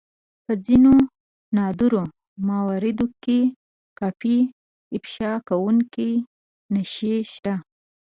په 0.45 0.53
ځينو 0.65 0.93
نادرو 1.55 2.03
مواردو 2.49 3.05
کې 3.23 3.39
کافي 3.99 4.37
افشا 4.95 5.31
کوونکې 5.47 6.09
نښې 6.73 7.15
شته. 7.33 7.53